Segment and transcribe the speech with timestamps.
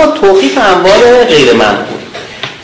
[0.00, 2.00] اما توقیف اموال غیر منقول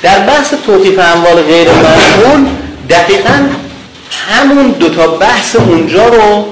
[0.03, 2.47] در بحث توقیف اموال غیر منقول
[2.91, 3.49] دقیقا
[4.29, 6.45] همون دوتا بحث اونجا رو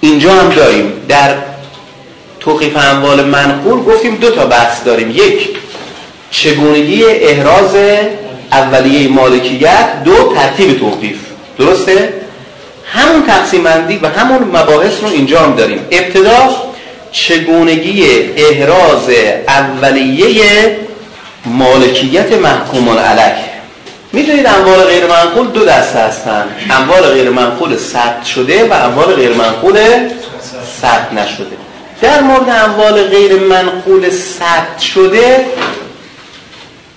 [0.00, 0.92] اینجا هم داریم.
[1.08, 1.34] در
[2.40, 5.10] توقیف اموال منقول گفتیم دو تا بحث داریم.
[5.10, 5.48] یک
[6.30, 7.76] چگونگی احراز
[8.52, 10.02] اولیه مالکیت.
[10.04, 11.16] دو ترتیب توقیف.
[11.58, 12.12] درسته؟
[12.92, 13.64] همون تقسیم
[14.02, 15.86] و همون مباحث رو اینجا هم داریم.
[15.90, 16.67] ابتدا
[17.12, 18.04] چگونگی
[18.36, 19.08] احراز
[19.48, 20.76] اولیه
[21.46, 23.48] مالکیت محکومان علیه
[24.12, 26.44] می‌دونید اموال غیر منقول دو دسته هستن.
[26.70, 29.78] اموال غیر منقول ثبت شده و اموال غیر منقول
[30.82, 31.56] ثبت نشده.
[32.02, 35.46] در مورد اموال غیر منقول ثبت شده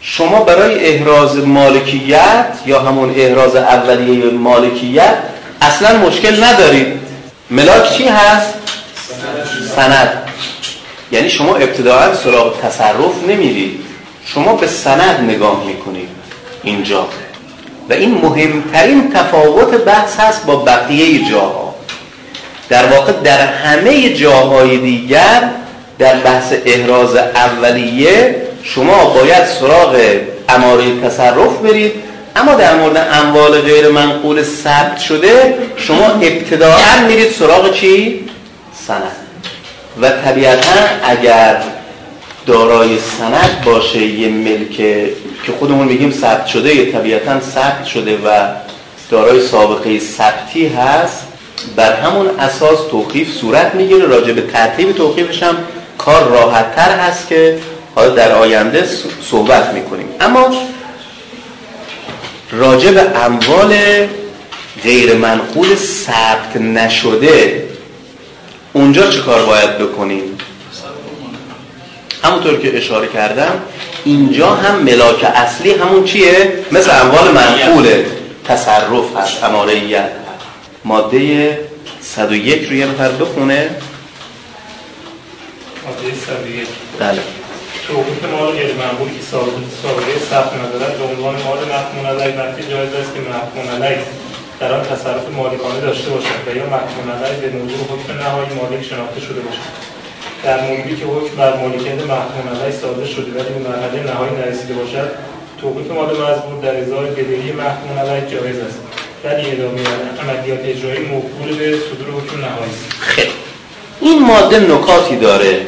[0.01, 5.17] شما برای احراز مالکیت یا همون احراز اولیه مالکیت
[5.61, 6.99] اصلا مشکل ندارید.
[7.49, 8.53] ملاک چی هست؟
[9.75, 10.23] سند.
[11.11, 13.79] یعنی شما ابتداعا سراغ تصرف نمیرید.
[14.25, 16.09] شما به سند نگاه می‌کنید
[16.63, 17.07] اینجا.
[17.89, 21.75] و این مهمترین تفاوت بحث هست با بقیه جاها.
[22.69, 25.49] در واقع در همه جاهای دیگر
[25.99, 30.01] در بحث احراز اولیه شما باید سراغ
[30.49, 31.91] اماره تصرف برید.
[32.35, 38.19] اما در مورد اموال غیر منقول ثبت شده شما ابتداعا میرید سراغ چی؟
[38.87, 39.15] سند.
[40.01, 41.63] و طبیعتا اگر
[42.45, 44.77] دارای سند باشه یه ملک
[45.43, 48.47] که خودمون میگیم ثبت شده یا طبیعتا ثبت شده و
[49.09, 51.27] دارای سابقه ثبتی هست
[51.75, 54.05] بر همون اساس توقیف صورت می‌گیره.
[54.05, 55.57] راجع به ترتیب توقیفش هم
[55.97, 57.57] کار راحت تر هست که
[57.95, 58.87] حالا در آینده
[59.31, 60.07] صحبت می‌کنیم.
[60.19, 60.51] اما
[62.51, 63.75] راجع به اموال
[64.83, 67.63] غیر منقول ثبت نشده
[68.73, 70.37] اونجا چه کار باید بکنیم؟
[72.23, 73.61] همونطور که اشاره کردم
[74.05, 78.03] اینجا هم ملاک اصلی همون چیه؟ مثل اموال منقول
[78.47, 80.09] تصرف هست اماریت
[80.85, 81.59] ماده
[82.01, 83.69] 101 رو یه نفر بخونه.
[85.85, 86.67] ماده 101
[86.99, 87.19] بله.
[87.87, 89.23] توقیف مال غیر منقول که
[89.81, 94.01] سابقه ثبت ندارد به عنوان مال محکوم علیه وقتی جایز است که محکوم علیه.
[94.61, 98.83] در آن تصرف مالکانه داشته باشد و یا محکوم علیه به موضوع حکم نهایی مالک
[98.83, 99.71] شناخته شده باشد.
[100.43, 104.73] در موردی که حکم بر مالکیت محکوم علیه صادر شده ولی به مرحله نهایی نرسیده
[104.73, 105.09] باشد
[105.61, 108.79] توقیف مال مزبور در ازای بدهی محکوم علیه جایز است.
[109.23, 109.81] ولی ادامه
[110.21, 113.27] عملیات اجرایی موکول به صدور حکم نهایی است.
[114.01, 115.61] این ماده نکاتی داره.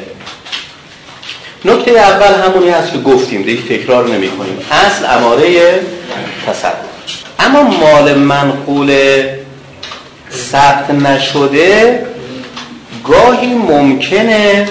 [1.66, 5.80] نکته اول همونی هست که گفتیم دیگه تکرار نمی کنیم اصل اماره
[6.48, 6.93] تصرف.
[7.46, 8.98] اما مال منقول
[10.52, 12.06] ثبت نشده
[13.04, 14.70] گاهی ممکنه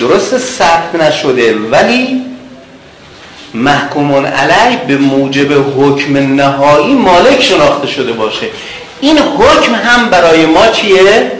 [0.00, 2.22] درست ثبت نشده ولی
[3.54, 8.46] محکومون علی به موجب حکم نهایی مالک شناخته شده باشه
[9.00, 11.32] این حکم هم برای ما چیه؟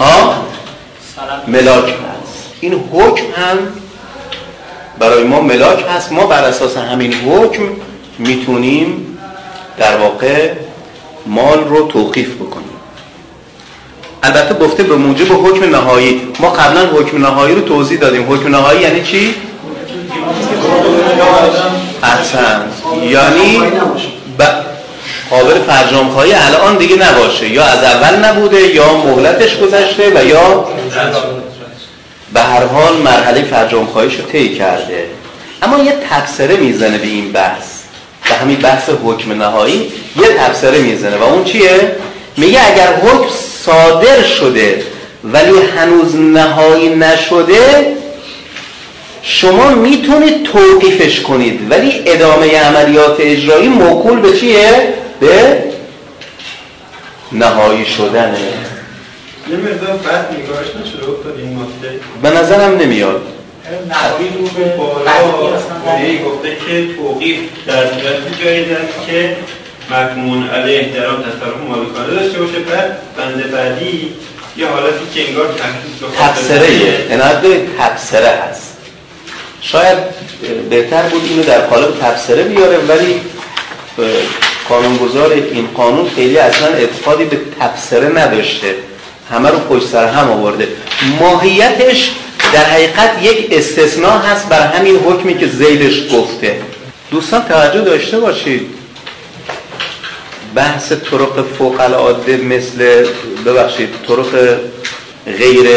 [0.00, 0.34] ها؟
[1.46, 3.58] ملاک هست این حکم هم
[4.98, 7.62] برای ما ملاک هست ما بر اساس همین حکم
[8.18, 9.11] می‌تونیم
[9.78, 10.50] در واقع
[11.26, 12.68] مال رو توقیف بکنیم.
[14.22, 18.32] البته گفته به موجب حکم نهایی ما قبلا حکم نهایی رو توضیح دادیم.
[18.32, 19.34] حکم نهایی یعنی چی؟
[22.02, 22.64] احسن.
[23.02, 23.58] یعنی
[24.38, 24.42] ب...
[25.30, 27.48] قابل فرجام خواهی الان دیگه نباشه.
[27.48, 30.64] یا از اول نبوده یا مهلتش گذشته و یا
[32.32, 35.06] به هر حال مرحله فرجام خواهیش رو طی کرده.
[35.62, 37.71] اما یه تبصره می‌زنه به این بحث.
[38.28, 41.16] به همین بحث حکم نهایی یه تبصره می‌زنه.
[41.16, 41.96] و اون چیه؟
[42.36, 43.28] میگه اگر حکم
[43.64, 44.82] صادر شده
[45.24, 47.86] ولی هنوز نهایی نشده
[49.22, 51.70] شما می‌تونید توقیفش کنید.
[51.70, 55.62] ولی ادامه عملیات اجرایی موکول به چیه؟ به
[57.32, 58.38] نهایی شدنه.
[59.50, 62.00] یه مقدار بد نگاهش نشده افتاد این ماده.
[62.22, 63.22] به نظرم نمیاد.
[63.70, 68.66] نهایی رو به بالا یه گفته که توقیف در صورتی جایی
[69.06, 69.36] که
[69.90, 72.58] مکمون علیه آن تصرف مالکانه داشته باشه.
[72.58, 74.12] بعد بند بعدی
[74.56, 75.54] یه حالتی که انگار
[76.18, 78.76] تبصره یه تبصره هست.
[79.60, 79.98] شاید
[80.70, 83.20] بهتر بود اینو در قالب تبصره بیاره ولی
[84.68, 88.74] قانونگذار این قانون خیلی اصلا اعتقادی به تبصره نداشته.
[89.30, 90.68] همه رو پشت سر هم آورده.
[91.20, 92.10] ماهیتش
[92.52, 96.56] در حقیقت یک استثناء هست بر همین حکمی که زیدش گفته.
[97.10, 98.70] دوستان توجه داشته باشید.
[100.54, 103.06] بحث طرق فوق العاده مثل
[103.46, 104.58] ببخشید طرق
[105.38, 105.68] غیر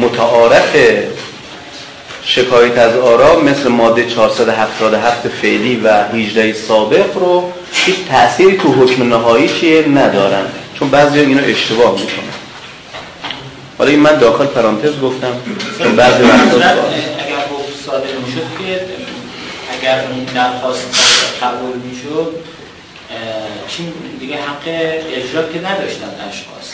[0.00, 0.76] متعارف
[2.24, 9.08] شکایت از آرا مثل ماده 477 فعلی و 18 سابق رو هیچ تأثیری تو حکم
[9.08, 10.46] نهایی چیه؟ ندارن.
[10.78, 12.39] چون بعضی اینو اشتباه می‌کنن.
[13.80, 15.32] حالا این من داخل پرانتز گفتم.
[15.78, 17.36] چون بعضی وقتا اگر
[17.86, 18.80] صادر می‌شد که
[19.78, 20.86] اگر این درخواست
[21.42, 22.34] قبول می‌شد
[23.68, 26.68] چین دیگه حق اجرا که نداشتن اشخاص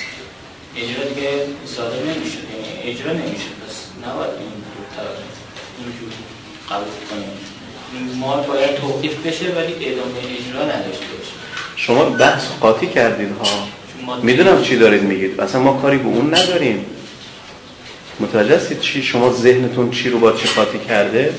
[0.77, 1.31] اجرا دیگه
[1.77, 3.55] صادر نمی‌شد یعنی اجرا نمی‌شد.
[3.67, 4.53] پس نباید این
[5.79, 6.09] اینجور
[6.71, 8.19] قبول کنیم.
[8.19, 11.33] مال باید توقیف بشه ولی ادامه اجرا نداشته باشه.
[11.77, 13.47] شما بحث قاطی کردید ها.
[14.23, 15.41] می‌دونم چی دارید میگید.
[15.41, 16.87] اصلا ما کاری به اون نداریم.
[18.21, 21.35] متوجه هستید چی؟ شما ذهنتون چی رو با چی قاطی کرده؟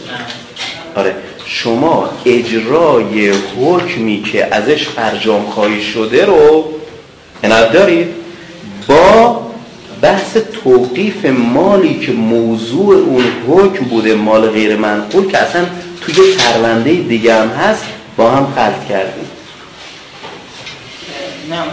[0.96, 1.16] آره.
[1.46, 6.74] شما اجرای حکمی که ازش فرجام خواهی شده رو
[7.44, 8.08] عنایت دارید
[8.88, 9.42] با
[10.02, 15.66] بحث توقیف مالی که موضوع اون حکم بوده مال غیر منقول که اصلا
[16.02, 17.84] توی پرونده دیگه هم هست
[18.18, 19.30] با هم خلط کردیم.
[21.50, 21.72] نه مثلا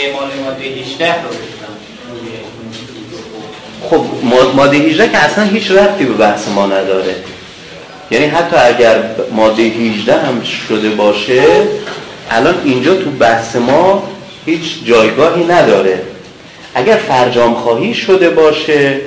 [0.00, 1.28] اعمال ماده 18 رو
[3.82, 4.04] خب
[4.56, 7.14] ماده 18 که اصلا هیچ ربطی به بحث ما نداره.
[8.10, 9.02] یعنی حتی اگر
[9.32, 11.42] ماده 18 هم شده باشه
[12.30, 14.02] الان اینجا تو بحث ما
[14.46, 16.02] هیچ جایگاهی نداره.
[16.74, 19.00] اگر فرجام خواهی شده باشه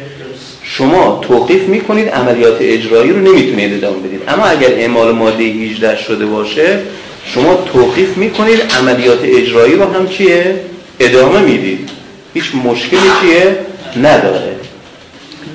[0.64, 4.22] شما توقیف می‌کنید عملیات اجرایی رو نمی‌تونید ادامه بدید.
[4.28, 6.80] اما اگر اعمال ماده 18 شده باشه
[7.26, 10.56] شما توقیف می‌کنید عملیات اجرایی رو هم چیه؟
[11.00, 11.90] ادامه می‌دید.
[12.34, 13.58] هیچ مشکلی چیه؟
[13.98, 14.56] نداره.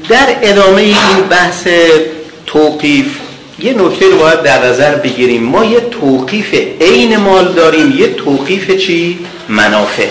[0.09, 1.67] در ادامه این بحث
[2.47, 3.07] توقیف
[3.59, 5.43] یه نکته رو باید در نظر بگیریم.
[5.43, 7.99] ما یه توقیف عین مال داریم.
[7.99, 10.07] یه توقیف چی؟ منافع.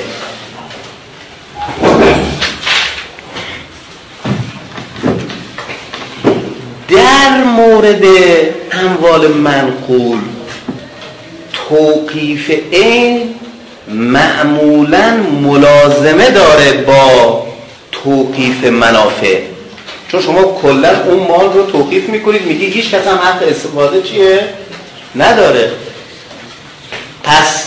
[6.89, 8.03] در مورد
[8.71, 10.19] اموال منقول
[11.69, 13.35] توقیف عین
[13.87, 17.42] معمولا ملازمه داره با
[18.03, 19.39] توقیف منافع.
[20.11, 24.39] چون شما کلا اون مال رو توقیف می‌کنید میگی هیچ کس هم حق استفاده چیه؟
[25.15, 25.71] نداره.
[27.23, 27.63] پس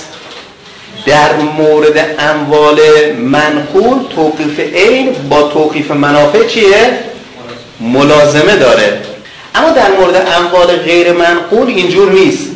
[1.06, 2.80] در مورد اموال
[3.12, 6.98] منقول توقیف عین با توقیف منافع چیه؟
[7.80, 9.00] ملازمه داره.
[9.54, 12.48] اما در مورد اموال غیر منقول اینجور نیست.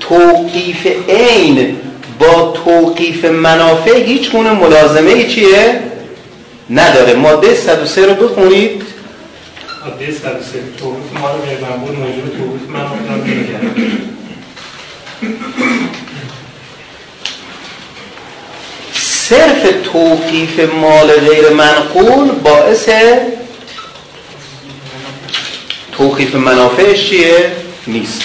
[0.00, 1.76] توقیف عین
[2.18, 5.80] با توقیف منافع هیچ گونه ملازمه چیه؟
[6.72, 7.14] نداره.
[7.14, 8.82] ماده 103 رو بخونید.
[9.84, 13.92] ماده 103 توقیف مال غیر منقول موجود توقیف منافع رو
[19.32, 22.88] صرف توقیف مال غیر منقول باعث
[25.92, 27.52] توقیف منافعش چیه؟
[27.86, 28.22] نیست.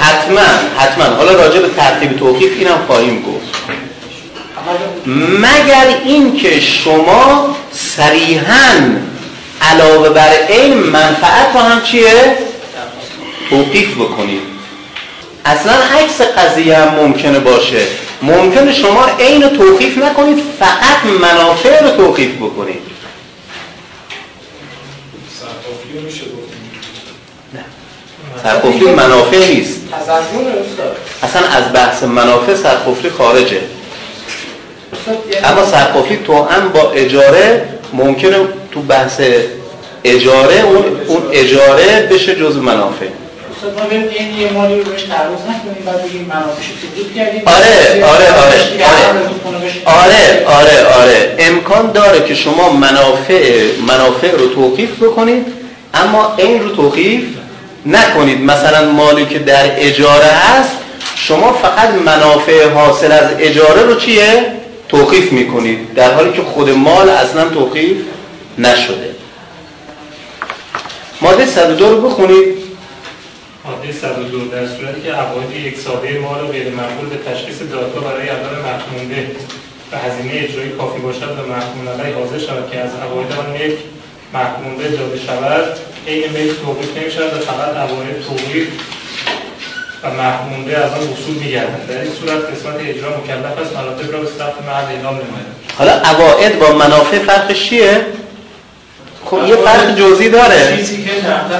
[0.00, 0.40] حتما
[0.76, 1.04] حتما.
[1.04, 3.43] حالا راجع به ترتیب توقیف اینم خواهیم گفت.
[5.38, 8.80] مگر اینکه شما صریحا
[9.62, 12.36] علاوه بر این منفعت رو هم چیه؟
[13.50, 14.42] توقیف بکنید.
[15.44, 17.86] اصلا عکس قضیه هم ممکنه باشه.
[18.22, 22.82] ممکنه شما عین توقیف نکنید فقط منافع رو توقیف بکنید.
[28.42, 29.80] سرقفلی منافع نیست.
[31.22, 33.60] اصلا از بحث منافع سرقفلی خارجه.
[35.44, 38.36] اما سرقفلی تو هم با اجاره ممکنه
[38.72, 39.20] تو بحث
[40.04, 43.06] اجاره اون, اون اجاره بشه جز منافع.
[47.46, 48.58] آره آره آره
[49.86, 50.46] آره.
[50.46, 51.34] آره آره.
[51.38, 55.46] امکان داره که شما منافع منافع رو توقیف بکنید
[55.94, 57.24] اما این رو توقیف
[57.86, 58.40] نکنید.
[58.40, 60.70] مثلا مالی که در اجاره هست
[61.14, 64.63] شما فقط منافع حاصل از اجاره رو چیه؟
[64.94, 67.96] توقیف می‌کنید در حالی که خود مال اصلا توقیف
[68.58, 69.10] نشده.
[71.20, 72.54] ماده 102 رو بخونید.
[73.64, 78.00] ماده 102 در صورتی که عواید یک ساله مال و غیر مقبول به تشخیص داتا
[78.00, 79.30] برای اول مخمونده
[79.92, 83.76] و هزینه اجرایی کافی باشد و مخمون علی حاضر شود که از عواید آن یک
[84.34, 88.68] مخمونده داده شود این میل توقیف نمی شود و فقط عواید توقیف
[90.04, 93.76] و محمونده از آن وصول میگردند در این صورت قسمت اجرا مکلف است.
[93.76, 95.46] مناطق را به ثبت محل اعلام نماید.
[95.78, 98.00] حالا عواید با منافع فرقش چیه؟
[99.24, 100.76] خب یه فرق جزئی داره.
[100.76, 101.10] چیزی که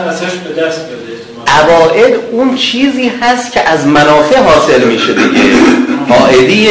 [0.09, 1.05] ازش به دست بده
[1.47, 5.43] عواید اون چیزی هست که از منافع حاصل میشه دیگه.
[6.11, 6.71] عائدی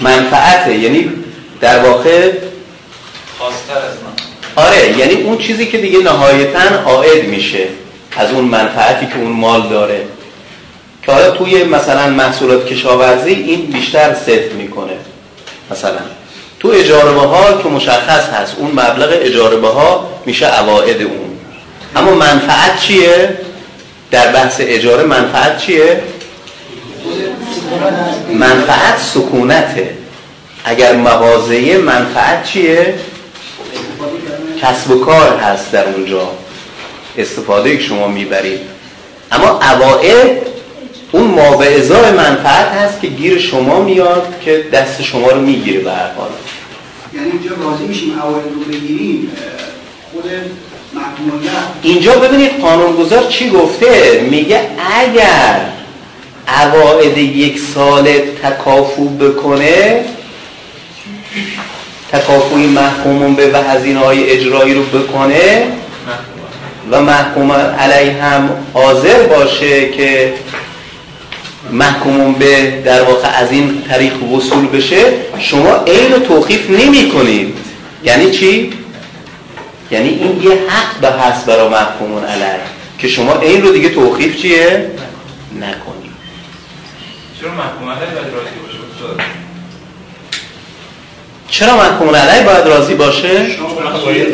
[0.00, 0.74] منفعته.
[0.74, 1.10] یعنی
[1.60, 2.32] در واقع
[3.38, 4.64] خواستر از من.
[4.64, 7.64] آره یعنی اون چیزی که دیگه نهایتا عائد میشه
[8.16, 10.00] از اون منفعتی که اون مال داره.
[11.06, 14.92] که حالا توی مثلا محصولات کشاورزی این بیشتر صرف می‌کنه
[15.70, 16.00] مثلا.
[16.60, 21.38] تو اجاره ها که مشخص هست اون مبلغ اجاره ها میشه عوائد اون.
[21.96, 23.38] اما منفعت چیه؟
[24.10, 26.02] در بحث اجاره منفعت چیه؟
[28.32, 29.90] منفعت سکونته.
[30.64, 32.94] اگر مغازه منفعت چیه؟
[34.62, 36.28] کسب و کار هست در اونجا.
[37.18, 38.60] استفاده که شما می‌برید.
[39.32, 40.55] اما عوائد
[41.12, 45.92] اون ما ازای منفعت هست که گیر شما میاد که دست شما رو می‌گیره به
[45.92, 46.30] هر حال.
[47.14, 49.32] یعنی اینجا راضی میشیم عوائد رو بگیریم
[50.12, 50.24] خود
[51.82, 54.60] اینجا ببینید قانونگذار چی گفته؟ میگه
[55.00, 55.60] اگر
[56.48, 58.08] عوائد یک سال
[58.42, 60.04] تکافو بکنه
[62.12, 65.66] تکافوی محکومون به و هزینه های اجرایی رو بکنه
[66.90, 70.34] و محکوم علیه هم حاضر باشه که
[71.70, 75.02] محکومون به در واقع از این طریق وصول بشه
[75.38, 77.54] شما عین رو توقیف نمی کنید
[78.04, 78.72] یعنی چی؟
[79.90, 82.60] یعنی این یه حق به هست برای محکومون علیه
[82.98, 84.90] که شما این رو دیگه توقیف چیه؟
[85.60, 86.16] نکنید
[87.40, 89.16] چرا محکوم علیه باید راضی باشه؟
[91.48, 94.32] چرا محکومون علیه باید راضی باشه؟ شما باید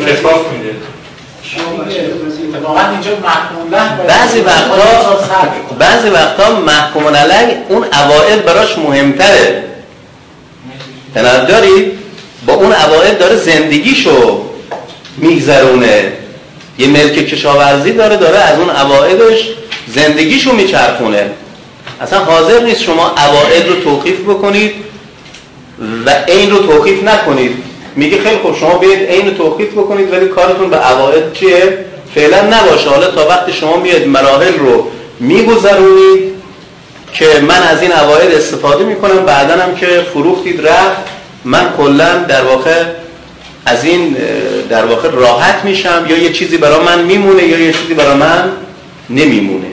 [2.53, 5.19] میده بعضی وقتا
[5.79, 9.63] بعضی وقتا محکوم علی اون اوائل براش مهمتره.
[11.15, 11.91] تناب داری
[12.45, 14.41] با اون اوائل داره زندگیشو
[15.17, 16.11] میگذرونه.
[16.77, 19.49] یه ملک کشاورزی داره داره از اون اوائلش
[19.87, 21.29] زندگیشو میچرخونه.
[22.01, 24.71] اصلا حاضر نیست شما اوائل رو توقیف بکنید
[26.05, 27.63] و این رو توقیف نکنید.
[27.95, 32.89] میگه خیلی خوب شما بیاید عین توقیف بکنید ولی کارتون به عوائد چیه؟ فعلا نباشه.
[32.89, 34.87] حالا تا وقتی شما میاد مراحل رو
[35.19, 36.33] میگذرونید
[37.13, 41.01] که من از این عوائد استفاده می‌کنم بعدا هم که فروختید رفت
[41.45, 42.83] من کلا در واقع
[43.65, 44.17] از این
[44.69, 48.51] در واقع راحت میشم یا یه چیزی برای من میمونه یا یه چیزی برای من
[49.09, 49.67] نمیمونه.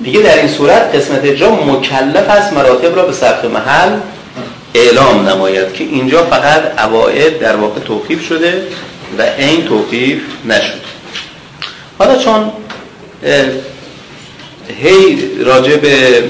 [0.00, 3.96] میگه در این صورت قسمت اجرا مکلف است مراتب را به ثبت محل
[4.78, 8.66] اعلام نماید که اینجا فقط عوائد در واقع توقیف شده
[9.18, 10.80] و این توقیف نشد.
[11.98, 12.52] حالا چون
[14.82, 16.24] هی راجع به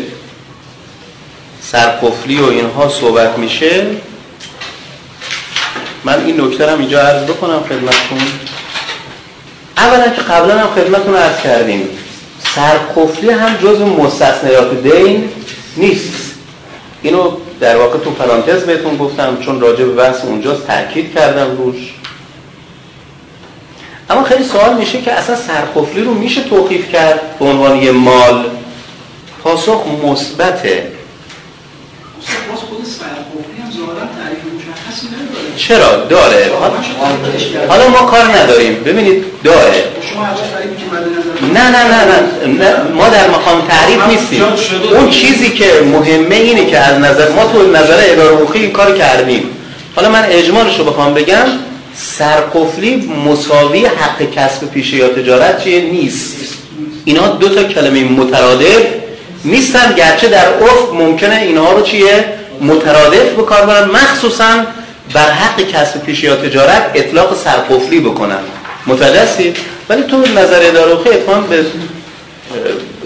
[1.62, 3.86] سرقفلی و اینها صحبت میشه
[6.04, 8.18] من این نکته هم اینجا عرض بکنم خدمتتون.
[9.76, 11.88] اولا که قبلا هم خدمتتون عرض کردیم
[12.54, 15.28] سرقفلی هم جز مستثنیات دین
[15.76, 16.34] نیست.
[17.02, 21.94] اینو در واقع تو پرانتز بهتون گفتم چون راجع به بحث اونجاست تاکید کردم روش.
[24.10, 28.44] اما خیلی سوال میشه که اصلا سرقفلی رو میشه توقیف کرد به عنوان یه مال؟
[29.42, 30.97] پاسخ مثبته.
[35.58, 36.50] چرا داره؟
[37.68, 38.74] حالا ما کار نداریم.
[38.84, 39.84] ببینید داره.
[41.54, 42.04] نه نه نه
[42.46, 44.42] نه ما در مقام تعریف نیستیم.
[44.92, 48.98] اون چیزی که مهمه اینه که از نظر ما تو نظر اداره حقوقی این کار
[48.98, 49.42] کردیم.
[49.96, 51.46] حالا من اجمالش رو بخوام بگم
[51.96, 56.36] سرقفلی مساوی حق کسب پیشه یا تجارت چیه؟ نیست.
[57.04, 58.82] اینا دو تا کلمه مترادف
[59.44, 59.94] نیستن.
[59.96, 62.24] گرچه در افق ممکنه اینها رو چیه؟
[62.60, 63.90] مترادف به کار برن.
[63.90, 64.50] مخصوصا
[65.12, 68.40] بر حق کسب پیش یا تجارت اطلاق سرقفلی بکنن
[68.86, 69.52] متوجه
[69.88, 71.64] ولی تو نظر اداره اتفاقا به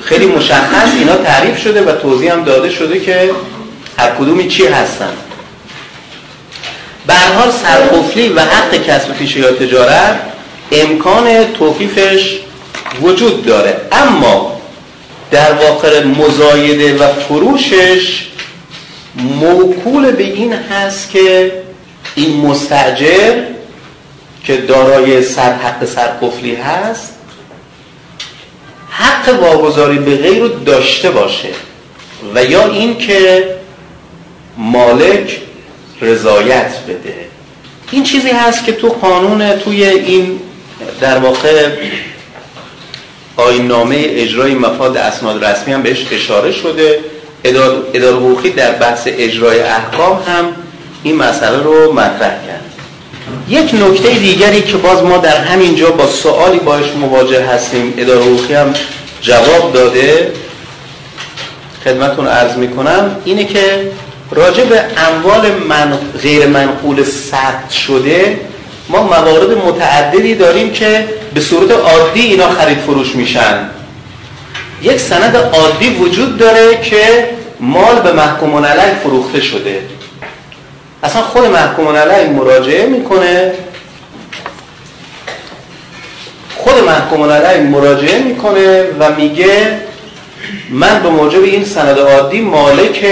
[0.03, 3.31] خیلی مشخص اینا تعریف شده و توضیح هم داده شده که
[3.99, 5.13] هر کدومی چی هستن.
[7.07, 10.21] به حال سرقفلی و حق کسب پیش یا تجارت
[10.73, 12.39] امکان توقیفش
[13.03, 13.77] وجود داره.
[13.93, 14.61] اما
[15.31, 18.27] در واقع مزایده و فروشش
[19.17, 21.53] موکول به این هست که
[22.15, 23.43] این مستجر
[24.45, 27.15] که دارای سر حق سرقفلی هست
[28.91, 31.49] حق واگذاری به غیر رو داشته باشه.
[32.35, 33.45] و یا این که
[34.57, 35.41] مالک
[36.01, 37.15] رضایت بده.
[37.91, 40.41] این چیزی هست که تو قانون توی این
[41.01, 41.69] در واقع
[43.37, 47.01] آینامه اجرای مفاد اسناد رسمی هم بهش اشاره شده.
[47.45, 50.55] اداره حقوقی در بحث اجرای احکام هم
[51.03, 52.65] این مسئله رو مطرح کرد.
[53.49, 58.21] یک نکته دیگری که باز ما در همین جا با سوالی باش مواجه هستیم اداره
[58.21, 58.75] حقوقی هم
[59.21, 60.33] جواب داده
[61.85, 63.91] خدمتون عرض می‌کنم اینه که
[64.31, 68.41] راجع به اموال من غیر منقول ثبت شده
[68.89, 73.69] ما موارد متعددی داریم که به صورت عادی اینا خرید فروش میشن.
[74.83, 77.29] یک سند عادی وجود داره که
[77.61, 79.81] مال به محکوم علیه فروخته شده.
[81.03, 83.53] اصلا خود محکوم علیه مراجعه می‌کنه.
[86.57, 89.81] خود محکوم علیه مراجعه می‌کنه و میگه
[90.71, 93.07] من به موجب این سند عادی مالک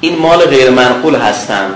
[0.00, 1.74] این مال غیر منقول هستم.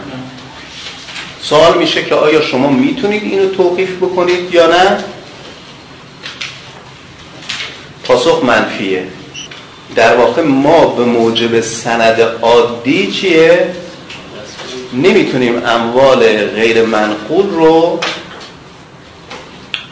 [1.43, 4.99] سوال میشه که آیا شما می‌تونید اینو توقیف بکنید یا نه؟
[8.05, 9.07] پاسخ منفیه.
[9.95, 13.75] در واقع ما به موجب سند عادی چیه؟
[14.93, 18.01] نمی‌تونیم اموال غیر منقول رو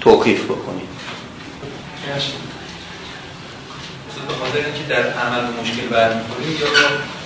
[0.01, 0.89] توقیف بکنیم.
[4.29, 6.67] به خاطر اینکه در عمل مشکل برمیخوریم یا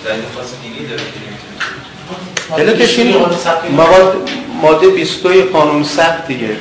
[0.05, 1.01] در خاص دینی داره
[2.57, 3.15] علتش این
[4.61, 6.57] ماده 20 قانون ثبت دیگه.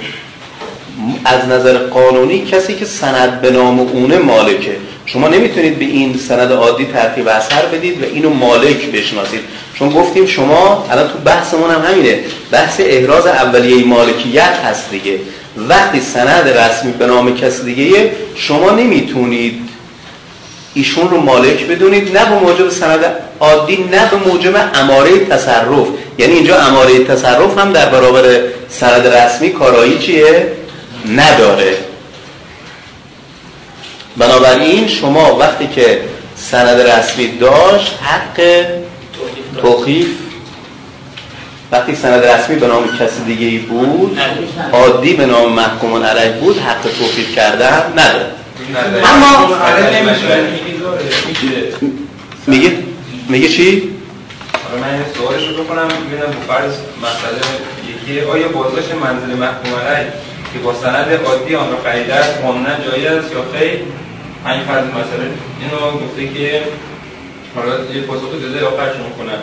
[1.25, 4.77] از نظر قانونی کسی که سند به نام اونه مالکه.
[5.07, 9.41] شما نمی‌تونید به این سند عادی ترتیب اثر بدید و اینو مالک بشناسید.
[9.79, 12.19] چون گفتیم شما الان تو بحثمون هم همینه.
[12.51, 15.19] بحث احراز اولیه مالکیت هست دیگه.
[15.57, 19.69] وقتی سند رسمی به نام کسی دیگه شما نمی‌تونید
[20.75, 23.05] ایشون رو مالک بدونید نه به موجب سند
[23.41, 25.87] عادی نه به موجب اماره تصرف.
[26.19, 28.23] یعنی اینجا اماره تصرف هم در برابر
[28.69, 30.47] سند رسمی کارایی چیه؟
[31.17, 31.77] نداره.
[34.17, 36.01] بنابراین شما وقتی که
[36.37, 38.67] سند رسمی داشت حق
[39.63, 40.07] توقیف
[41.73, 44.19] وقتی سند رسمی به نام کسی دیگه ای بود
[44.73, 48.27] عادی به نام محکوم علیه بود حق توقیف کردن نداره
[49.05, 49.57] اما
[52.47, 52.79] میگه
[53.29, 53.93] میگه چی؟
[54.81, 57.41] من این سوالش رو بکنم ببینم فرض مسئله
[57.89, 60.13] یکی آیا بازداشت منزل محکوم علیه
[60.53, 63.79] که با سند عادی آن را خریده است قانونا جایی است یا خیر؟
[64.47, 65.27] همین فرض مسئله.
[65.61, 66.63] اینو گفته که
[67.55, 69.41] حالا یه پاسخ داده آخرش کنم.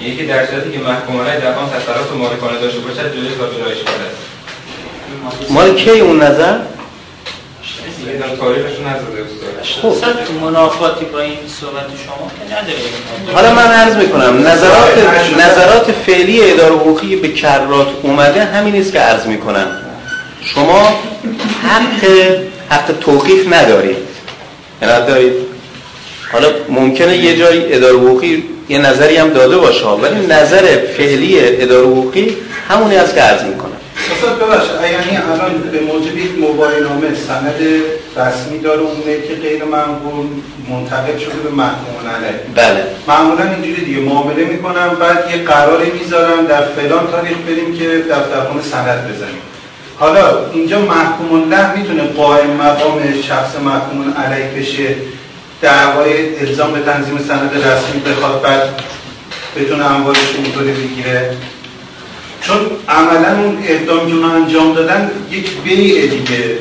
[0.00, 3.46] یکی که در صورتی که محکوم علیه در آن تصرف مالکانه داشته باشد جایز و
[3.46, 6.58] بلا اشکال است مال کی اون نظر؟
[9.82, 9.94] خب.
[10.42, 12.78] منافاتی با این صحبت شما که نداره
[13.34, 14.98] حالا من عرض می‌کنم نظرات
[15.38, 19.87] نظرات فعلی اداره حقوقی به کرات اومده همین نیست که عرض می‌کنم.
[20.44, 21.00] شما
[21.62, 22.04] حق
[22.70, 23.96] حق توقیف ندارید
[24.82, 25.32] یعنی دارید
[26.32, 30.62] حالا ممکنه یه جای اداره حقوقی یه نظری هم داده باشه ولی نظر
[30.96, 32.36] فعلی اداره حقوقی
[32.68, 33.68] همونی از که عرض می‌کنم.
[34.14, 37.60] استاد ببخشید یعنی الان به موجب یک موبایل نامه سند
[38.16, 40.26] رسمی داره اونه که غیر منقول
[40.70, 42.84] منتقل شده به محکوم علیه بله.
[43.08, 48.62] معمولا اینجوری دیگه معامله می‌کنم بعد یه قراری می‌ذارم در فلان تاریخ بریم که دفترخونه
[48.62, 49.42] سند بزنیم.
[49.98, 54.94] حالا اینجا محکوم الله می‌تونه قائم مقام شخص محکوم علیه بشه
[55.62, 58.82] دعوای الزام به تنظیم سند رسمی بخواد بعد
[59.56, 61.36] بتونه اموالش اونطوری بگیره.
[62.42, 62.56] چون
[62.88, 66.58] عملا اون اقدامی که انجام دادن یک بیعه دیگه.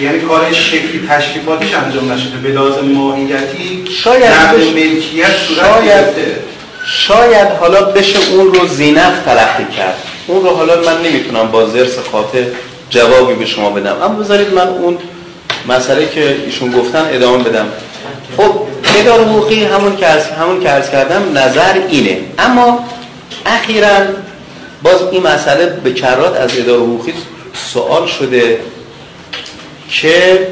[0.00, 2.36] یعنی کار شکلی تشریفاتیش انجام نشده.
[2.36, 6.06] به لازم ماهیتی شاید نقل ملکیت صورت شاید
[6.86, 10.05] شاید حالا بشه اون رو زینف تلقی کرد.
[10.26, 12.44] اون رو حالا من نمی‌تونم با زرس خاطر
[12.90, 14.02] جوابی به شما بدم.
[14.02, 14.98] اما بذارید من اون
[15.68, 17.66] مسئله که ایشون گفتن ادامه بدم.
[18.36, 18.60] خب
[19.00, 22.20] اداره حقوقی همون که همون که عرض کردم نظر اینه.
[22.38, 22.84] اما
[23.46, 23.96] اخیرا
[24.82, 27.14] باز این مسئله به کرات از اداره حقوقی
[27.72, 28.60] سوال شده
[29.90, 30.46] که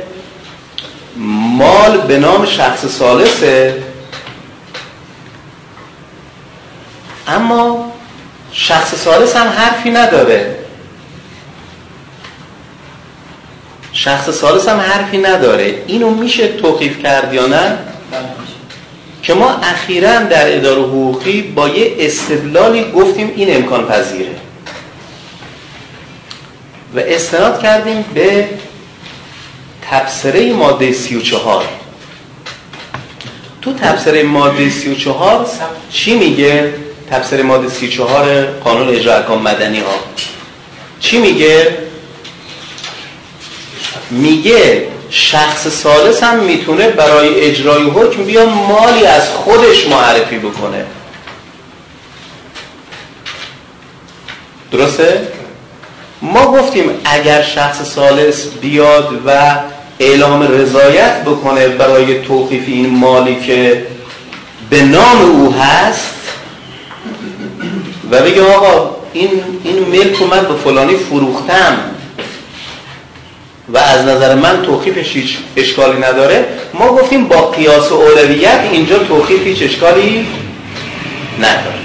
[1.59, 3.83] مال به نام شخص سالسه
[7.29, 7.94] اما
[8.57, 10.57] شخص سالس هم حرفی نداره.
[13.93, 15.83] شخص سالس هم حرفی نداره.
[15.87, 17.79] اینو میشه توقیف کرد یا نه؟
[19.23, 24.37] که ما اخیرا در اداره حقوقی با یه استدلالی گفتیم این امکان پذیره.
[26.95, 28.49] و استناد کردیم به
[29.91, 31.65] تبصره ماده 34
[33.63, 35.47] تو تبصره ماده 34
[35.91, 39.95] چی میگه؟ تبصره ماده 34 قانون اجرا احکام مدنی ها
[41.01, 41.79] چی میگه؟
[44.11, 50.85] میگه شخص سالس هم می‌تونه برای اجرای حکم بیا مالی از خودش معرفی بکنه.
[54.73, 55.29] درسته؟
[56.23, 59.57] ما گفتیم اگر شخص سالس بیاد و
[59.99, 63.87] اعلام رضایت بکنه برای توقیف این مالی که
[64.71, 66.14] به نام او هست
[68.11, 69.31] و بگه آقا این,
[69.65, 71.79] این ملک رو من به فلانی فروختم.
[73.69, 76.47] و از نظر من توقیفش هیچ اشکالی نداره.
[76.75, 80.27] ما گفتیم با قیاس و اولویت اینجا توقیف هیچ اشکالی
[81.39, 81.85] نداره.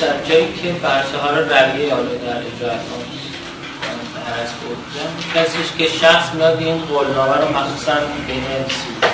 [0.00, 2.78] در جایی که برسه ها رو رویه حالا در اجرای
[5.34, 7.92] کسیش که شخص میاد این قولنامه رو مخصوصا
[8.26, 8.44] بین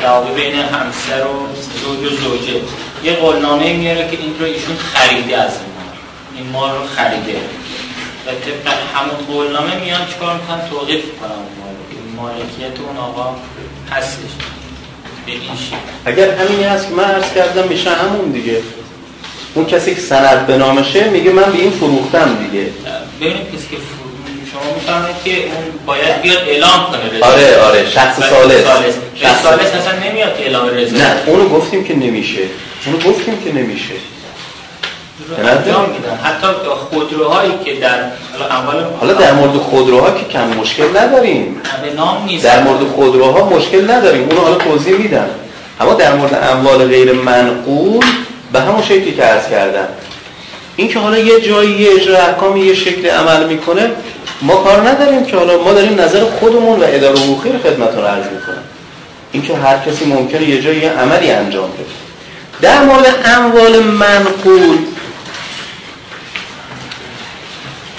[0.03, 1.49] دعوی بین همسر و
[1.83, 2.61] زوج و زوجه.
[3.05, 5.97] یه قولنامه میاره که این رو ایشون خریده از این مال
[6.37, 7.39] این مال رو خریده.
[8.27, 13.37] و طبق همون قولنامه میان چیکار می‌کنن؟ توقیف کنن اون مال که مالکیت اون آقا
[13.91, 14.31] هستش.
[15.27, 15.43] به این
[16.05, 18.63] اگر همینی هست که من عرض کردم میشه همون دیگه.
[19.55, 22.67] اون کسی که سند به نامشه میگه من به این فروختم دیگه.
[23.21, 23.77] ببینید کسی که
[24.53, 28.65] شما می‌فهمید که اون باید بیاد اعلام کنه آره آره شخص سالس
[29.15, 32.41] شخص سالس اصلا نمیاد که اعلام رضا نه اونو گفتیم که نمیشه.
[32.87, 33.95] اونو گفتیم که نمیشه.
[36.25, 36.51] حتی
[36.91, 37.99] خودروهایی که در
[38.51, 41.61] اول حالا در مورد خودروها که کم مشکل نداریم.
[41.97, 42.45] نام نیست.
[42.45, 44.29] در مورد خودروها مشکل نداریم.
[44.29, 45.27] اونو حالا توضیح میدم.
[45.81, 48.05] اما در مورد اموال غیر منقول
[48.53, 49.89] به همون شکلی که عرض کردم.
[50.77, 53.91] این که حالا یه جایی یه اجرا احکامی یه شکل عمل می‌کنه
[54.43, 58.25] ما کار نداریم که حالا ما داریم نظر خودمون و اداره حقوقی رو خدمتتون عرض
[58.25, 58.63] می‌کنم.
[59.33, 62.00] این که هر کسی ممکنه یه جایی یه عملی انجام بده.
[62.63, 64.79] در مورد اموال منقول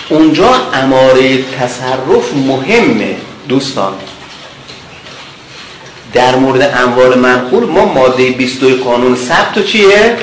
[0.10, 3.15] اونجا اماره تصرف مهمه
[3.50, 3.93] دوستان
[6.13, 10.17] در مورد اموال منقول ما ماده 22 قانون ثبت چیه؟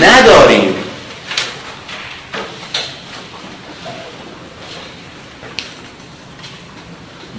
[0.00, 0.74] نداریم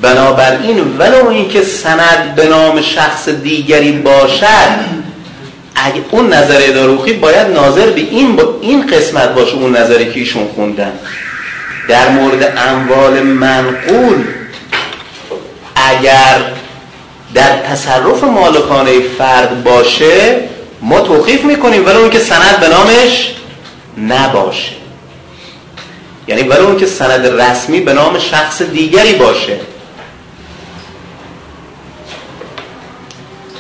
[0.02, 5.01] بنابراین ولو اینکه سند به نام شخص دیگری باشد
[5.86, 10.20] اگه اون نظر اداروخی باید ناظر به این با این قسمت باشه اون نظری که
[10.20, 10.92] ایشون خوندن.
[11.88, 14.24] در مورد اموال منقول
[15.76, 16.42] اگر
[17.34, 20.40] در تصرف مالکانه فرد باشه
[20.82, 23.36] ما توقیف می‌کنیم ولو اینکه سند به نامش
[23.98, 24.72] نباشه.
[26.28, 29.60] یعنی ولو اینکه سند رسمی به نام شخص دیگری باشه.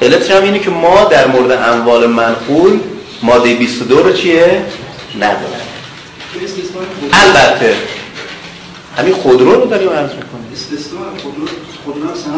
[0.02, 2.80] علتش هم اینه که ما در مورد اموال منقول
[3.24, 4.66] ماده 22 رو چیه؟
[5.18, 5.62] نداریم
[7.14, 7.76] البته
[8.98, 10.46] همین خودرو رو داریم عرض می‌کنیم.
[11.86, 12.36] خودرو سند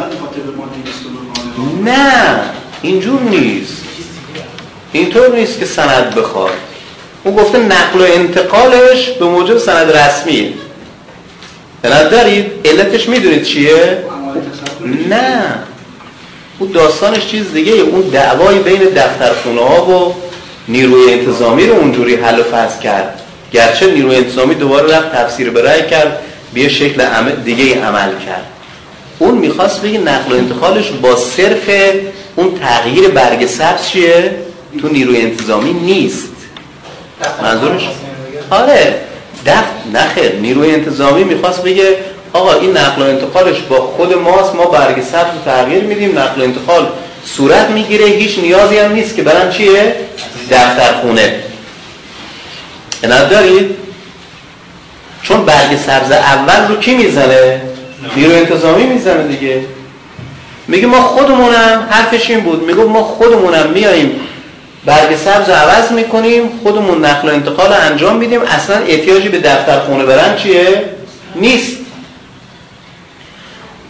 [0.57, 2.39] ماده 22 نه
[2.81, 3.83] اینجور نیست.
[4.91, 6.53] اینطور نیست که سند بخواد.
[7.23, 10.53] اون گفته نقل و انتقالش به موجب سند رسمیه
[11.83, 14.03] سند دارید؟ علتش می‌دونید چیه؟
[15.09, 15.63] نه.
[16.59, 20.15] اون داستانش چیز دیگه اون دعوای بین دفترخونه ها و
[20.67, 23.19] نیروی انتظامی رو اونجوری حل و فصل کرد.
[23.51, 26.19] گرچه نیروی انتظامی دوباره رفت تفسیر به رأی کرد
[26.53, 28.45] به شکل عمل دیگه عمل کرد.
[29.19, 31.69] اون می‌خواست بگه نقل و انتقالش با صرف
[32.35, 34.35] اون تغییر برگ سبز چیه؟
[34.81, 36.29] تو نیروی انتظامی نیست.
[37.41, 37.87] منظورش؟
[38.49, 38.95] آره.
[39.45, 41.97] دفت نخیر نیروی انتظامی می‌خواست بگه
[42.33, 44.55] آقا این نقل و انتقالش با خود ماست.
[44.55, 46.19] ما برگ سبز تغییر میدیم.
[46.19, 46.87] نقل و انتقال
[47.25, 48.05] صورت می‌گیره.
[48.05, 49.95] هیچ نیازی هم نیست که برن چیه؟
[50.51, 51.35] دفتر خونه.
[53.29, 53.75] دارید
[55.23, 57.61] چون برگ سبز اول رو کی می‌زنه؟
[58.15, 59.61] نیرو انتظامی می‌زنه دیگه.
[60.67, 62.63] میگه ما خودمونم حرفش این بود.
[62.63, 64.19] میگه ما خودمونم میاییم
[64.85, 68.41] برگ سبز عوض می‌کنیم خودمون نقل و انتقال انجام میدیم.
[68.41, 70.83] اصلا احتیاجی به دفتر خونه برن چیه؟
[71.35, 71.77] نیست.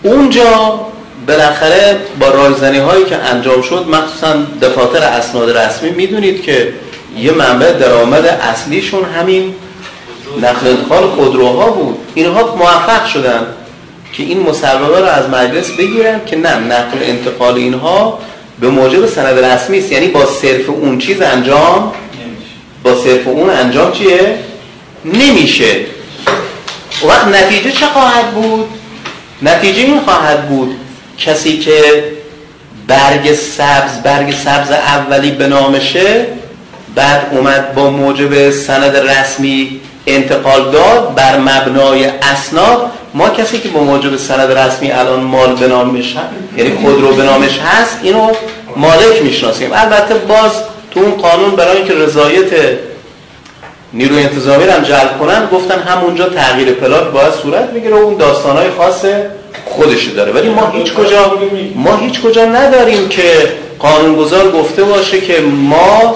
[0.04, 0.80] اونجا
[1.28, 6.74] بالاخره با رایزنی هایی که انجام شد مخصوصا دفاتر اسناد رسمی می‌دونید که
[7.18, 9.56] یه منبع درآمد اصلیشون همین
[10.42, 11.98] نقل انتقال خودروها بود.
[12.16, 13.46] اینها موفق شدن
[14.14, 18.20] که این مصوبه رو از مجلس بگیرن که نه نقل انتقال اینها
[18.60, 19.92] به موجب سند رسمی است.
[19.92, 21.92] یعنی با صرف اون چیز انجام
[22.84, 24.38] با صرف اون انجام چیه؟
[25.06, 25.76] نمیشه.
[27.08, 28.70] وقت نتیجه چه خواهد بود؟
[29.44, 30.76] نتیجه این خواهد بود
[31.18, 32.04] کسی که
[32.88, 36.26] برگ سبز برگ سبز اولی به نامشه
[36.96, 42.92] بعد اومد با موجب سند رسمی انتقال داد بر مبنای اسناد.
[43.14, 46.16] ما کسی که با موجب سند رسمی الان مال به نامش
[46.58, 48.32] یعنی خودرو به نامش هست اینو
[48.76, 49.70] مالک می‌شناسیم.
[49.74, 50.52] البته باز
[50.92, 52.52] تو اون قانون برای اینکه رضایت
[53.94, 58.18] نیروی انتظامی رو هم جلب کنن گفتن همونجا تغییر پلاک باید صورت بگیره و اون
[58.18, 59.06] داستانهای خاص
[59.66, 60.32] خودش داره.
[60.32, 61.34] ولی ما هیچ کجا
[61.76, 66.16] ما هیچ کجا نداریم که قانونگذار گفته باشه که ما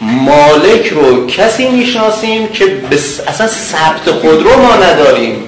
[0.00, 3.20] مالک رو کسی می‌شناسیم که بس...
[3.28, 5.44] اصلا ثبت خودرو ما نداریم.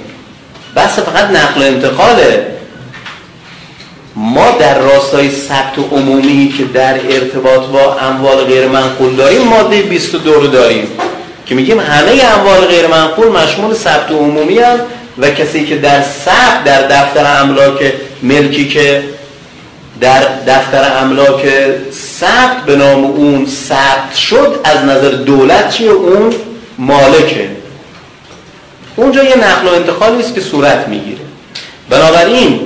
[0.76, 2.46] بس فقط نقل و انتقاله.
[4.16, 10.34] ما در راستای ثبت عمومی که در ارتباط با اموال غیر منقول داریم ماده 22
[10.34, 10.86] رو داریم.
[11.46, 14.78] که میگیم همه اموال غیر منقول مشمول ثبت عمومی هم
[15.18, 19.02] و کسی که در ثبت در دفتر املاک ملکی که
[20.00, 21.46] در دفتر املاک
[22.20, 26.34] ثبت به نام اون ثبت شد از نظر دولت چیه؟ اون
[26.78, 27.48] مالکه.
[28.96, 31.20] اونجا یه نقل و انتقالی است که صورت می‌گیره.
[31.90, 32.60] بنابراین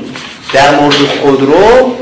[0.52, 1.94] در مورد خودرو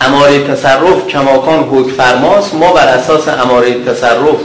[0.00, 2.54] اماره تصرف کماکان حکم فرماست.
[2.54, 4.36] ما بر اساس اماره تصرف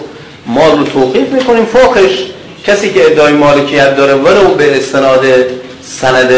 [0.49, 1.65] مال رو توقیف می‌کنیم.
[1.65, 2.25] فوقش
[2.67, 5.25] کسی که ادعای مالکیت داره ولو به استناد
[5.81, 6.31] سند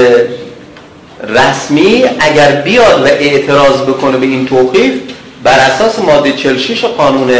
[1.27, 4.93] رسمی اگر بیاد و اعتراض بکنه به این توقیف
[5.43, 7.31] بر اساس ماده 46 قانون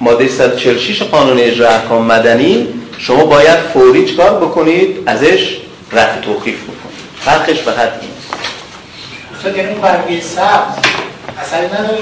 [0.00, 5.56] ماده 146 قانون اجرا احکام مدنی شما باید فوری چکار بکنید؟ ازش
[5.92, 6.80] رفع توقیف بکنید.
[7.20, 8.10] فرقش حد این
[9.36, 10.90] استاد یعنی برگه سبز
[11.40, 11.98] اثری نداره.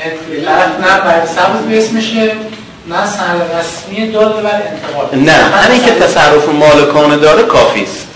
[0.00, 2.32] طرف نه به اسمشه
[2.88, 3.02] نه
[3.60, 4.32] رسمی انتقال
[5.12, 8.06] نه همین که تصرف مالکانه داره کافی است.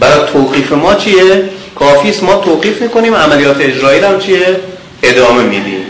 [0.00, 4.60] برای توقیف ما چیه؟ کافی است ما توقیف می‌کنیم عملیات اجرایی هم چیه؟
[5.02, 5.86] ادامه میدیم.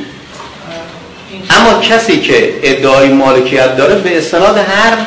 [1.50, 4.98] اما کسی که ادعای مالکیت داره به استناد هر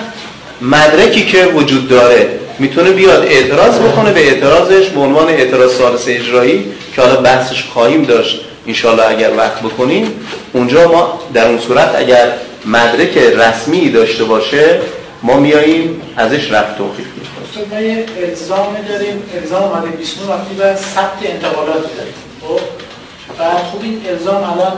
[0.61, 2.29] مدرکی که وجود داره
[2.59, 8.03] می‌تونه بیاد اعتراض بکنه به اعتراضش به عنوان اعتراض سالس اجرایی که حالا بحثش خواهیم
[8.03, 8.41] داشت.
[8.67, 10.19] انشالله اگر وقت بکنیم
[10.53, 12.27] اونجا ما در اون صورت اگر
[12.65, 14.79] مدرک رسمی داشته باشه
[15.23, 17.69] ما میاییم ازش رفت توقیف می‌کنیم.
[17.71, 19.23] ما یه الزام داریم.
[19.41, 22.13] الزام ماده 29 وقتی به ثبت انتقالات داریم.
[22.41, 22.59] خب
[23.39, 24.73] و خوب این الزام الان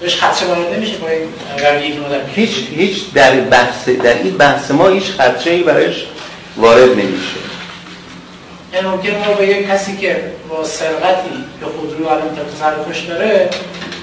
[0.00, 1.28] بهش خدشه وارد نمیشه با این
[1.58, 5.96] رویه هیچ هیچ در بحث در این بحث ما هیچ خدشه ای برایش
[6.56, 7.36] وارد نمیشه.
[8.74, 11.30] یعنی ممکن ما به یک کسی که با سرقتی
[11.60, 13.50] به خودرو الان تصرفش داره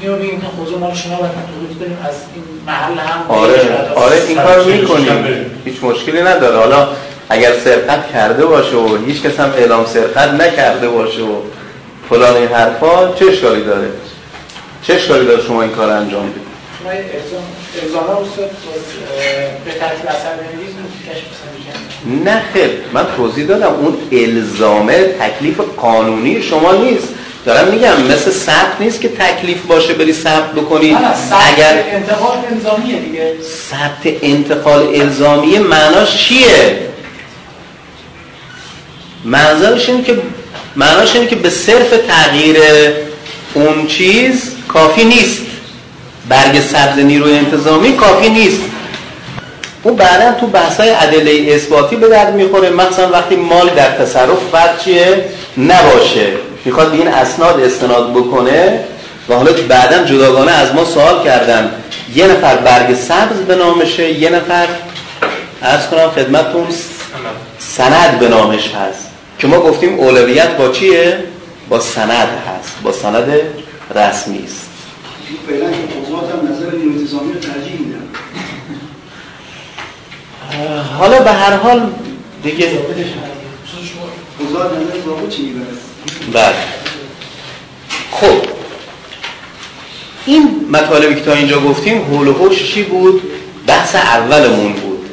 [0.01, 4.21] میو بگیم که خودرو مال شما باید تولید کنیم از این محل هم آره آره
[4.27, 5.61] این کار می‌کنیم.
[5.65, 6.57] هیچ مشکلی نداره.
[6.57, 6.87] حالا
[7.29, 11.35] اگر سرقت کرده باشه و هیچ کس هم اعلام سرقت نکرده باشه و
[12.09, 13.87] فلان این حرفا چه اشکالی داره؟
[14.83, 16.43] چه اشکالی داره شما این کار انجام بدید؟
[16.79, 18.49] شما ارزام استاد
[19.65, 20.33] به ترتیب اثر
[22.05, 22.69] نه خیر.
[22.93, 27.07] من توضیح دادم اون الزامه تکلیف قانونی شما نیست.
[27.45, 30.97] دارم میگم مثل ثبت نیست که تکلیف باشه بری ثبت بکنی.
[31.31, 33.33] اگر انتقال الزامیه دیگه.
[33.69, 36.79] ثبت انتقال الزامیه معناش چیه؟
[39.25, 40.17] منظورش اینه که
[40.75, 42.57] معناش اینه که به صرف تغییر
[43.53, 45.41] اون چیز کافی نیست.
[46.29, 48.61] برگ سبز نیروی انتظامی کافی نیست.
[49.83, 52.69] اون بعدا تو بحثای ادله اثباتی به درد می‌خوره.
[52.69, 55.25] مثلا وقتی مال در تصرف فرد چیه؟
[55.57, 56.27] نباشه.
[56.65, 58.79] می‌خواد این اسناد استناد بکنه
[59.29, 61.71] و حالا بعدا جداگانه از ما سوال کردن.
[62.15, 64.67] یه نفر برگ سبز به نامشه یه نفر
[65.61, 66.67] ارز کنم خدمتتون
[67.59, 69.09] سند به نامش هست.
[69.39, 71.23] که ما گفتیم اولویت با چیه؟
[71.69, 72.75] با سند هست.
[72.83, 73.27] با سند
[73.95, 74.69] رسمی است
[75.47, 75.75] فعلا که
[76.33, 78.07] هم نظر نیروی انتظامی رو ترجیح میدن
[80.99, 81.91] حالا به هر حال
[82.43, 82.67] دیگه
[86.33, 86.55] بله.
[88.11, 88.41] خب.
[90.25, 93.21] این مطالبی که تا اینجا گفتیم حول و چی بود؟
[93.67, 95.09] بحث اولمون بود.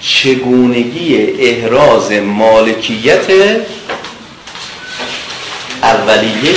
[0.00, 3.26] چگونگی احراز مالکیت
[5.82, 6.54] اولیه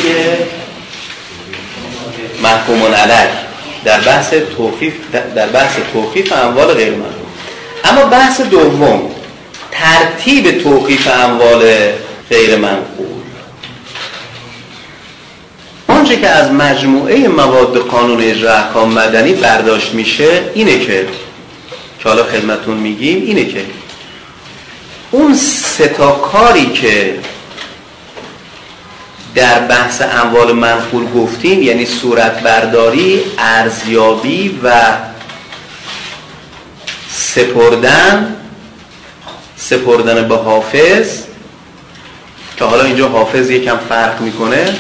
[2.44, 3.30] محکومون علیه
[3.84, 4.94] در بحث توقیف
[5.36, 7.21] در بحث توقیف اموال غیر محکوم
[7.86, 9.02] اما بحث دوم
[9.72, 11.62] ترتیب توقیف اموال
[12.30, 13.08] غیر منقول.
[15.88, 21.08] آنچه که از مجموعه مواد قانون اجرا احکام مدنی برداشت میشه اینه که
[22.00, 23.66] که حالا خدمتون میگیم اینه که
[25.12, 27.20] اون سه تا کاری که
[29.36, 34.72] در بحث اموال منقول گفتیم یعنی صورت برداری ارزیابی و
[37.12, 38.36] سپردن
[39.58, 41.22] سپردن به حافظ
[42.58, 44.76] که حالا اینجا حافظ یکم فرق می‌کنه.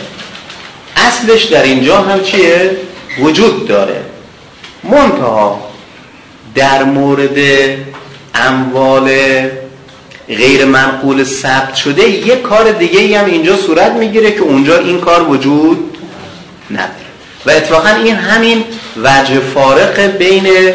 [0.95, 2.77] اصلش در اینجا هم چیه؟
[3.19, 4.01] وجود داره.
[4.83, 5.71] منتها
[6.55, 7.37] در مورد
[8.35, 9.09] اموال
[10.27, 15.29] غیر منقول ثبت شده یک کار دیگه هم اینجا صورت می‌گیره که اونجا این کار
[15.29, 15.97] وجود
[16.71, 16.91] نداره.
[17.45, 18.63] و اتفاقا این همین
[19.03, 20.73] وجه فارق بین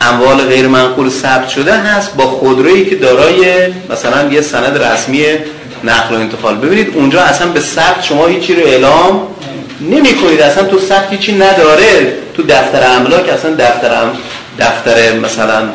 [0.00, 5.24] اموال غیر منقول ثبت شده هست با خودرویی که دارای مثلا یه سند رسمی
[5.84, 6.56] نقل و انتقال.
[6.56, 9.26] ببینید اونجا اصلا به ثبت شما هیچی رو اعلام
[9.80, 12.12] نمی کنید اصلا تو ثبت هیچی نداره.
[12.34, 14.08] تو دفتر املاک اصلا دفتر
[14.58, 15.68] دفتر مثلا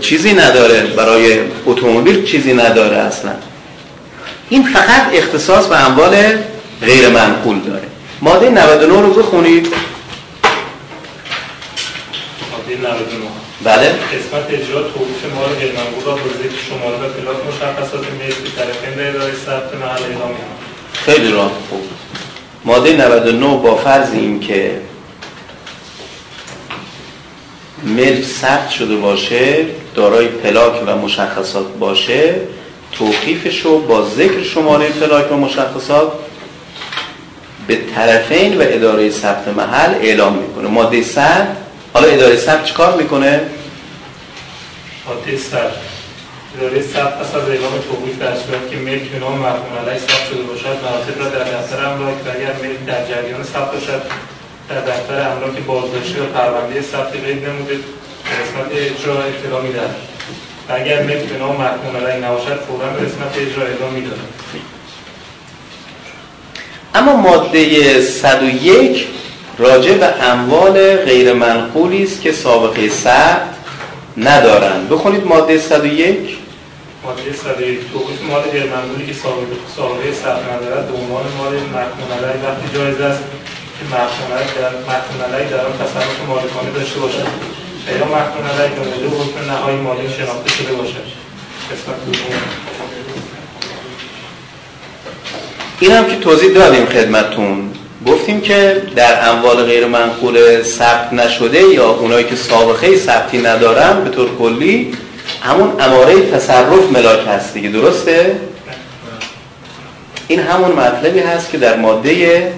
[0.00, 0.82] چیزی نداره.
[0.82, 3.32] برای اتومبیل چیزی نداره اصلا.
[4.48, 6.16] این فقط اختصاص به اموال
[6.82, 7.82] غیر منقول داره.
[8.22, 9.68] ماده 99 رو بخونید
[12.52, 12.73] ماده 99
[13.64, 13.88] بله.
[13.88, 18.94] قسمت اجرا توقیف مال غیر منقول را با ذکر شماره و پلاک مشخصات ملکی طرفین
[18.96, 20.34] به اداره ثبت محل اعلام
[20.92, 21.52] خیلی راه.
[21.70, 21.82] خوب
[22.64, 24.80] ماده 99 با فرض این که
[27.84, 32.34] ملک ثبت شده باشه دارای پلاک و مشخصات باشه
[32.92, 36.12] توقیفش رو با ذکر شماره پلاک و مشخصات
[37.66, 40.68] به طرفین و اداره ثبت محل اعلام می‌کنه.
[40.68, 41.63] ماده 100
[41.94, 43.40] حالا اداره ثبت چیکار می‌کنه؟
[45.06, 45.72] ماده 100
[46.56, 50.24] اداره ثبت پس از اعلام توقیف در صورت که ملک به نام مرحوم علیه ثبت
[50.30, 54.02] شده باشد مراتب را در دفتر املاک و اگر ملک در جریان ثبت باشد
[54.68, 59.94] در دفتر املاک بازداشتی و پرونده ثبت قید نموده قسمت اجرا اطلاع می‌دهد.
[60.68, 64.18] و اگر ملک به نام محکوم علیه نباشد فورا به قسمت اجرا اعلام می‌دهد.
[66.94, 69.06] اما ماده 101
[69.58, 73.54] راجع به اموال غیر منقولی است که سابقه ثبت
[74.16, 74.88] ندارند.
[74.88, 76.38] بخونید ماده 101
[77.04, 80.88] ماده 101 توقیف مال غیر منقولی که سابقه سابقه ثبت ندارد.
[80.88, 83.22] به عنوان مال محکوم علیه وقتی جایز است
[83.78, 87.28] که محکوم علیه در آن تصرف مالکانه داشته باشد.
[87.98, 91.06] یا محکوم علیه به موجب حکم نهایی مالی شناخته شده باشد.
[91.70, 92.38] قسمت دوم
[95.80, 97.73] این هم که توضیح دادیم خدمتون.
[98.06, 104.10] گفتیم که در اموال غیر منقول ثبت نشده یا اونایی که سابقه ثبتی ندارن به
[104.10, 104.92] طور کلی
[105.40, 108.36] همون اماره تصرف ملاک هست دیگه درسته؟
[110.28, 112.52] این همون مطلبی هست که در ماده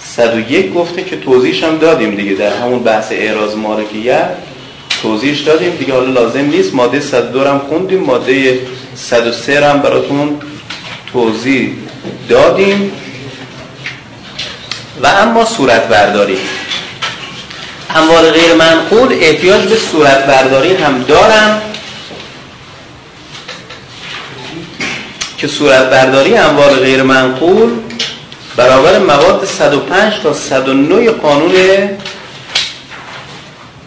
[0.00, 4.28] 101 گفته که توضیحش هم دادیم دیگه در همون بحث اعراض مالکیت
[5.02, 8.58] توضیحش دادیم دیگه حالا لازم نیست ماده 102 هم خوندیم ماده
[8.94, 10.40] 103 هم براتون
[11.12, 11.72] توضیح
[12.28, 12.92] دادیم
[15.02, 16.38] و اما صورت برداری
[17.94, 21.60] اموال غیر منقول احتیاج به صورت برداری هم دارن
[25.38, 27.70] که صورت برداری اموال غیر منقول
[28.56, 31.52] برابر مواد 105 تا 109 قانون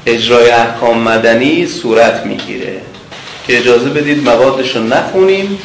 [0.06, 2.82] اجرای احکام مدنی صورت می‌گیره.
[3.48, 5.60] که اجازه بدید موادش رو نخونیم.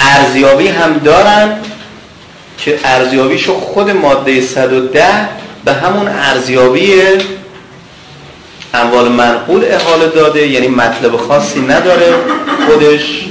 [0.00, 1.58] ارزیابی هم دارن.
[2.64, 5.28] که ارزیابیشو خود ماده 110
[5.64, 6.94] به همون ارزیابی
[8.74, 12.14] اموال منقول احاله داده یعنی مطلب خاصی نداره
[12.66, 13.24] خودش.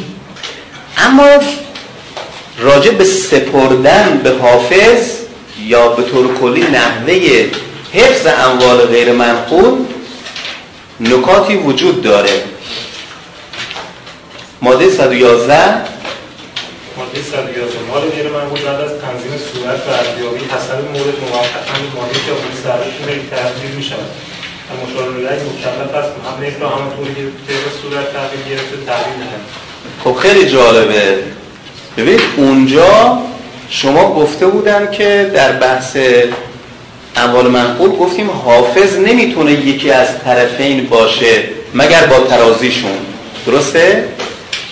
[0.97, 1.27] اما
[2.59, 5.11] راجع به سپردن به حافظ
[5.65, 7.45] یا به طور کلی نحوه
[7.93, 9.79] حفظ اموال غیر منقول
[10.99, 12.43] نکاتی وجود داره.
[14.61, 15.89] ماده 111
[16.99, 18.59] ماده 111 مال غیر منقول
[19.77, 24.09] صورت و حسب مورد موقتا مالی که اون سرشون به تغییر می شود
[24.69, 26.09] و مشاور رأی مکلف است.
[26.09, 29.41] هم یک را که طبق صورت تغییر گرفته تغییر میدن
[30.03, 31.17] خب خیلی جالبه.
[31.97, 33.19] ببینید اونجا
[33.69, 35.97] شما گفته بودن که در بحث
[37.15, 42.97] اموال منقول گفتیم حافظ نمی‌تونه یکی از طرفین باشه مگر با ترازیشون.
[43.45, 44.03] درسته؟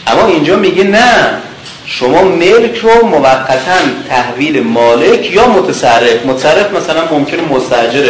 [0.08, 1.42] اما اینجا میگه نه.
[1.90, 3.78] شما ملک رو موقتا
[4.10, 8.08] تحویل مالک یا متصرف؟ متصرف مثلا ممکنه مستجر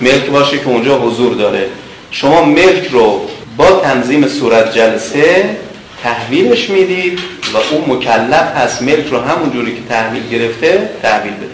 [0.00, 1.66] ملک باشه که اونجا حضور داره.
[2.10, 3.20] شما ملک رو
[3.56, 5.56] با تنظیم صورت جلسه
[6.02, 7.18] تحویلش می‌دید
[7.54, 11.48] و اون مکلف هست ملک رو همون جوری که تحویل گرفته تحویل بده.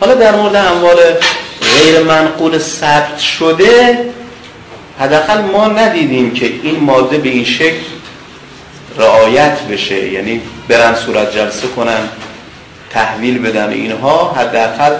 [0.00, 0.96] حالا در مورد اموال
[1.78, 3.98] غیر منقول ثبت شده
[4.98, 7.84] حداقل ما ندیدیم که این ماده به این شکل
[8.98, 12.08] رعایت بشه یعنی برن صورت جلسه کنن
[12.90, 14.92] تحویل بدن اینها حداقل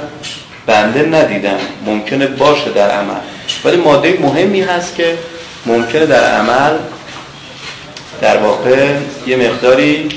[0.66, 3.20] بنده ندیدم ممکنه باشه در عمل.
[3.64, 5.18] ولی ماده مهمی هست که
[5.66, 6.78] ممکنه در عمل
[8.20, 8.88] در واقع
[9.26, 10.08] یه مقداری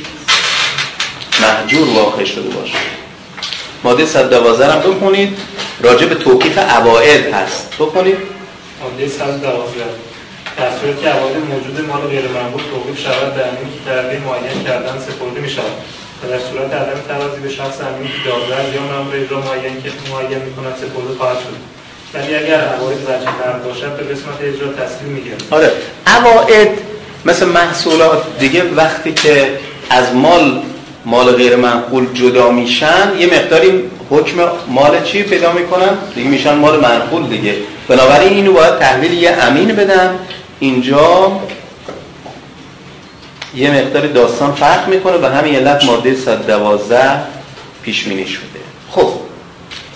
[1.42, 2.78] محجور واقع شده باشه.
[3.84, 5.38] ماده 112 هم بخونید.
[5.82, 7.70] راجع به توقیف عوائد هست.
[7.80, 8.18] بخونید.
[8.84, 9.84] ماده 112
[10.58, 14.64] در صورت که عوارض موجود مال غیر منقول توقیف شود در این که طرفین معین
[14.68, 15.76] کردن سپرده می شود
[16.24, 19.90] و در صورت عدم ترازی به شخص امین که دادرز یا مامور اجرا معین که
[20.12, 21.56] معین می کند سپرده خواهد شد.
[22.14, 23.32] ولی اگر عوارض وجه
[23.66, 25.44] باشد به قسمت اجرا تسلیم می‌گیرد.
[25.52, 25.72] آره.
[26.08, 26.70] عواید
[27.26, 29.50] مثل محصولات دیگه وقتی که
[29.90, 30.62] از مال
[31.06, 34.38] مال غیر منقول جدا میشن یه مقداری حکم
[34.68, 37.56] مال چی پیدا می‌کنن؟ دیگه میشن مال منقول دیگه.
[37.88, 40.20] بنابراین اینو باید تحویل یه امین بدن
[40.60, 41.32] اینجا
[43.56, 47.22] یه مقداری داستان فرق می‌کنه و همین علت ماده 112
[47.84, 48.44] پیش بینی شده.
[48.92, 49.12] خب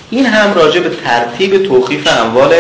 [0.09, 2.53] این هم راجع به ترتیب توقیف اموال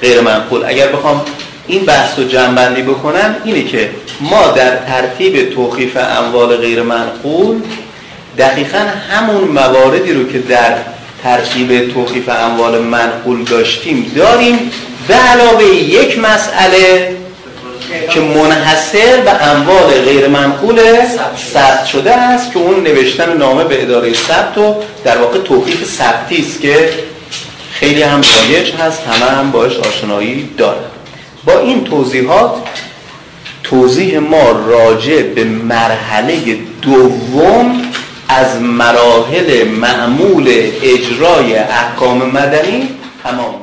[0.00, 1.20] غیر منقول اگر بخوام
[1.66, 3.90] این بحث رو جنبندی بکنم اینه که
[4.20, 7.60] ما در ترتیب توقیف اموال غیر منقول
[8.38, 10.74] دقیقا همون مواردی رو که در
[11.22, 14.70] ترتیب توقیف اموال منقول داشتیم داریم.
[15.08, 17.16] به علاوه یک مسئله
[18.10, 20.80] که منحصر به اموال غیر منقول
[21.54, 24.74] ثبت شده است که اون نوشتن نامه به اداره ثبت و
[25.04, 26.90] در واقع توقیف ثبتی است که
[27.72, 30.80] خیلی هم رایج هست همه هم باش آشنایی داره
[31.44, 32.54] با این توضیحات
[33.62, 37.82] توضیح ما راجع به مرحله دوم
[38.28, 40.48] از مراحل معمول
[40.82, 42.88] اجرای احکام مدنی
[43.24, 43.61] تمام